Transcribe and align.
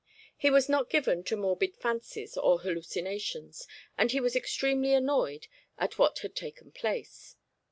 He 0.35 0.49
was 0.49 0.67
not 0.67 0.89
given 0.89 1.23
to 1.25 1.37
morbid 1.37 1.75
fancies 1.77 2.35
or 2.35 2.57
hallucinations, 2.61 3.67
and 3.99 4.09
he 4.09 4.19
was 4.19 4.35
extremely 4.35 4.95
annoyed 4.95 5.45
at 5.77 5.99
what 5.99 6.17
had 6.25 6.33
taken 6.35 6.71
place. 6.71 7.35